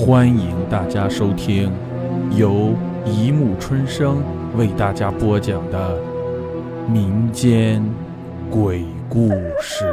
[0.00, 1.72] 欢迎大家收听
[2.30, 2.72] 由
[3.04, 4.22] 一木春生
[4.56, 6.00] 为大家播讲的
[6.88, 7.82] 民间
[8.48, 9.28] 鬼故
[9.60, 9.84] 事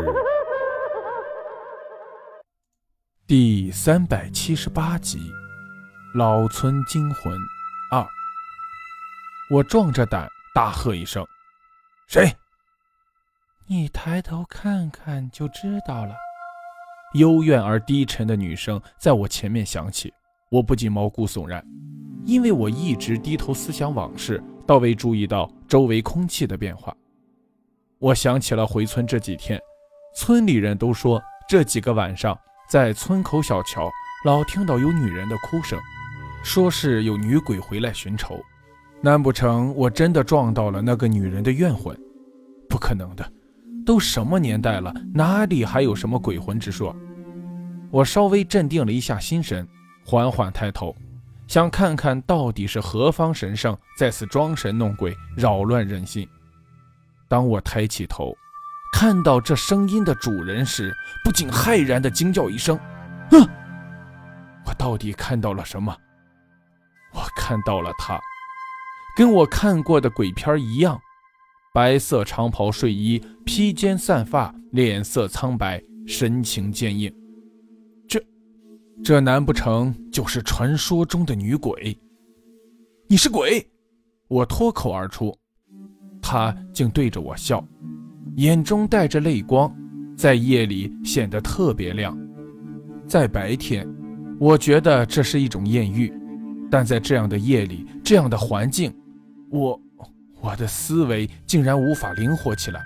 [3.25, 5.17] 第三百七十八集
[6.17, 7.33] 《老村惊魂
[7.91, 7.99] 二》。
[9.49, 11.25] 我壮着胆大喝一声
[12.07, 12.31] ：“谁？”
[13.65, 16.13] 你抬头看看就知道了。
[17.15, 20.13] 幽怨而低沉的女声在我前面响起，
[20.51, 21.65] 我不禁毛骨悚然，
[22.25, 26.93] 因为我一直低头思想往事，倒未注意到周围空气的变化。
[27.99, 29.57] 我想起了回村这几天，
[30.13, 32.37] 村里人都说这几个晚上
[32.69, 33.89] 在村口小桥
[34.25, 35.79] 老听到有女人的哭声，
[36.43, 38.37] 说是有女鬼回来寻仇。
[39.01, 41.97] 难不成我真的撞到了那个女人的怨魂？
[42.67, 43.31] 不可能的。
[43.85, 46.95] 都什么年代了，哪里还有什么鬼魂之说？
[47.91, 49.67] 我稍微镇定了一下心神，
[50.05, 50.95] 缓缓抬头，
[51.47, 56.27] 想看看到底是何方神圣在此装神弄鬼，扰乱人心。
[57.27, 58.35] 当我抬起头，
[58.93, 60.93] 看到这声音的主人时，
[61.23, 62.77] 不禁骇然的惊叫一声
[63.31, 63.37] ：“啊！”
[64.65, 65.95] 我到底看到了什么？
[67.13, 68.19] 我看到了他，
[69.15, 70.99] 跟我看过的鬼片一样。
[71.73, 77.13] 白色长袍睡衣，披肩散发，脸色苍白，神情坚硬。
[79.03, 81.97] 这，难不成就是传说中的女鬼？
[83.07, 83.65] 你是鬼！
[84.27, 85.35] 我脱口而出。
[86.21, 87.63] 他竟对着我笑，
[88.37, 89.73] 眼中带着泪光，
[90.17, 92.17] 在夜里显得特别亮。
[93.07, 93.87] 在白天，
[94.39, 96.11] 我觉得这是一种艳遇，
[96.71, 98.93] 但在这样的夜里，这样的环境，
[99.51, 99.79] 我。
[100.41, 102.79] 我的思维竟然无法灵活起来。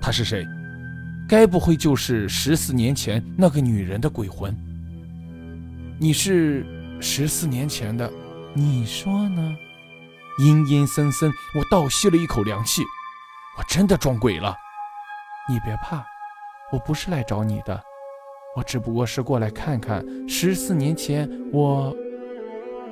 [0.00, 0.46] 他是谁？
[1.26, 4.54] 该不会就是十四年前那个女人的鬼魂？
[6.02, 6.64] 你是
[6.98, 8.10] 十四年前的？
[8.54, 9.54] 你说呢？
[10.38, 12.80] 阴阴森森，我倒吸了一口凉气。
[13.58, 14.56] 我真的撞鬼了。
[15.46, 16.02] 你别怕，
[16.72, 17.78] 我不是来找你的，
[18.56, 21.94] 我只不过是过来看看十四年前我……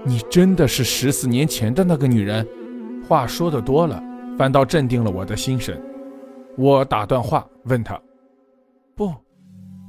[0.04, 2.46] 你真的是十四年前的那个女人？
[3.08, 4.02] 话说的多了，
[4.36, 5.82] 反倒镇定了我的心神。
[6.58, 7.98] 我打断话，问他
[8.94, 9.14] ：“不？”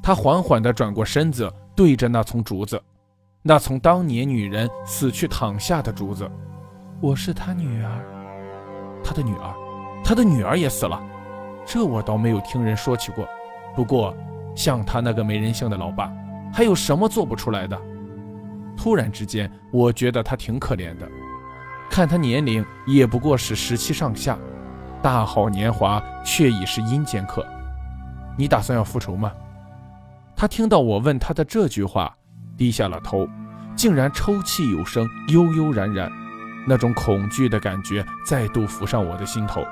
[0.01, 2.81] 他缓缓地转过身子，对着那丛竹子，
[3.41, 6.29] 那从当年女人死去躺下的竹子。
[7.01, 8.03] 我是他女儿，
[9.01, 9.53] 他的女儿，
[10.03, 11.01] 他的女儿也死了。
[11.65, 13.25] 这我倒没有听人说起过。
[13.73, 14.13] 不过，
[14.55, 16.11] 像他那个没人性的老爸，
[16.53, 17.79] 还有什么做不出来的？
[18.75, 21.09] 突然之间，我觉得他挺可怜的。
[21.89, 24.37] 看他年龄也不过是十七上下，
[25.01, 27.45] 大好年华却已是阴间客。
[28.37, 29.31] 你打算要复仇吗？
[30.35, 32.15] 他听到我问他的这句话，
[32.59, 33.27] 低下了头，
[33.75, 36.11] 竟然抽泣有声，悠悠然然。
[36.67, 39.63] 那种恐惧的感觉再度浮上我的心头。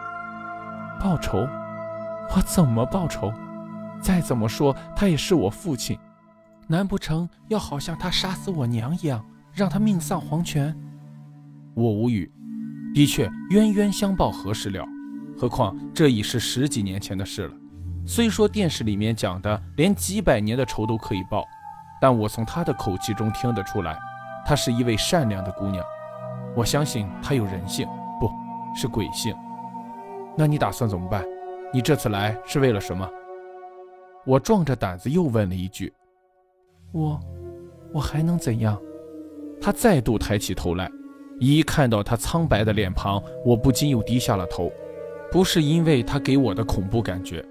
[0.99, 1.47] 报仇？
[2.33, 3.31] 我怎么报仇？
[3.99, 5.99] 再怎么说他也是我父亲，
[6.67, 9.23] 难不成要好像他杀死我娘一样，
[9.53, 10.75] 让他命丧黄泉？
[11.75, 12.31] 我无语，
[12.95, 14.83] 的确冤冤相报何时了？
[15.37, 17.53] 何况这已是十几年前的事了。
[18.05, 21.43] 虽说电视里面讲的连几百年的仇都可以报，
[21.99, 23.97] 但我从她的口气中听得出来，
[24.45, 25.85] 她是一位善良的姑娘。
[26.55, 27.87] 我相信她有人性，
[28.19, 28.29] 不
[28.75, 29.35] 是鬼性。
[30.35, 31.23] 那你打算怎么办？
[31.73, 33.09] 你这次来是为了什么？
[34.25, 35.91] 我壮着胆子又问了一句。
[36.91, 37.19] 我，
[37.93, 38.79] 我还能怎样？
[39.61, 40.89] 她再度抬起头来。
[41.39, 44.71] 一看到他苍白的脸庞，我不禁又低下了头。
[45.31, 47.45] 不是因为他给我的恐怖感觉，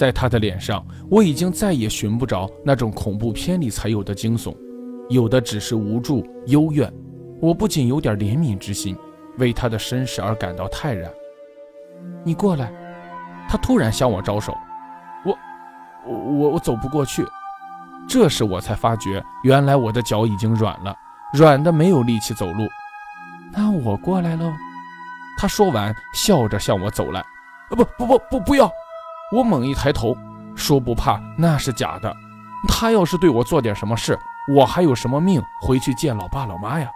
[0.00, 4.56] 在他的脸上，我已经再也寻不着那种恐怖片里才有的惊悚，
[5.10, 6.90] 有的只是无助幽怨。
[7.38, 8.96] 我不仅有点怜悯之心，
[9.36, 11.12] 为他的身世而感到泰然。
[12.24, 12.72] 你过来，
[13.46, 14.56] 他突然向我招手，
[15.22, 15.38] 我，
[16.06, 17.22] 我，我我走不过去。
[18.08, 20.96] 这时我才发觉，原来我的脚已经软了，
[21.34, 22.66] 软的没有力气走路。
[23.52, 24.50] 那我过来喽。
[25.36, 27.22] 他说完，笑着向我走来。
[27.68, 28.72] 不不不不不要！
[29.32, 30.16] 我猛一抬头，
[30.56, 32.14] 说不怕那是假的。
[32.68, 34.18] 他要是对我做点什么事，
[34.54, 36.90] 我还有什么命回去见老爸老妈呀？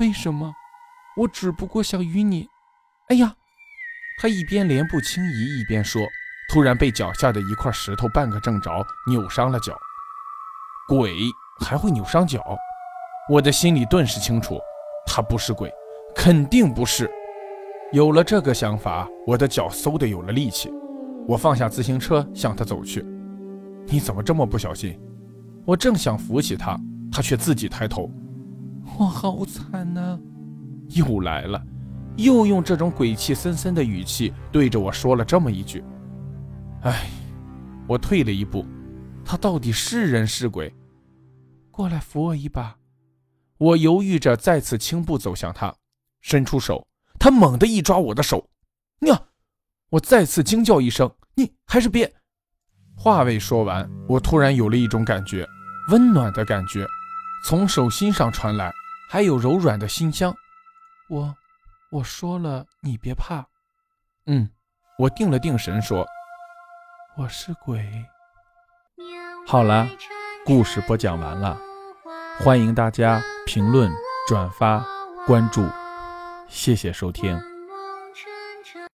[0.00, 0.52] 为什么？
[1.16, 2.48] 我只不过想与你……
[3.08, 3.34] 哎呀！
[4.20, 6.02] 他一边莲步轻移，一边说，
[6.50, 8.70] 突然被脚下的一块石头半个正着，
[9.06, 9.74] 扭伤了脚。
[10.88, 11.16] 鬼
[11.60, 12.42] 还会扭伤脚？
[13.30, 14.58] 我的心里顿时清楚。
[15.06, 15.70] 他不是鬼，
[16.14, 17.10] 肯定不是。
[17.92, 20.72] 有了这个想法，我的脚嗖的有了力气。
[21.32, 23.02] 我放下自行车，向他走去。
[23.86, 25.00] 你怎么这么不小心？
[25.64, 26.78] 我正想扶起他，
[27.10, 28.10] 他却自己抬头。
[28.98, 30.20] 我好惨呐！
[30.90, 31.64] 又来了，
[32.18, 35.82] 又用这种鬼气森森的语气对着我说了这么一句。
[36.82, 37.08] 哎，
[37.88, 38.66] 我退了一步，
[39.24, 40.70] 他到底是人是鬼？
[41.70, 42.76] 过来扶我一把。
[43.56, 45.74] 我犹豫着，再次轻步走向他，
[46.20, 46.86] 伸出手，
[47.18, 48.46] 他猛地一抓我的手，
[49.06, 49.18] 呀！
[49.88, 52.12] 我再次惊叫一声：“你还是别！”
[52.96, 55.46] 话未说完，我突然有了一种感觉，
[55.90, 56.86] 温暖的感觉，
[57.46, 58.72] 从手心上传来，
[59.10, 60.32] 还有柔软的馨香。
[61.08, 61.34] 我，
[61.90, 63.44] 我说了，你别怕。
[64.26, 64.48] 嗯，
[64.98, 66.06] 我定了定神，说
[67.16, 67.84] ：“我是鬼。”
[69.46, 69.88] 好了，
[70.44, 71.58] 故事播讲完了，
[72.38, 73.90] 欢迎大家评论、
[74.28, 74.84] 转发、
[75.26, 75.66] 关注，
[76.48, 77.51] 谢谢收听。